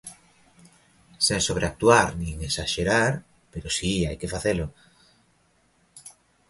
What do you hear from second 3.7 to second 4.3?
si hai